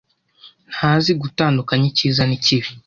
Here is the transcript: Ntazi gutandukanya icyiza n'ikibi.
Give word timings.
Ntazi 0.73 1.11
gutandukanya 1.21 1.85
icyiza 1.91 2.23
n'ikibi. 2.25 2.69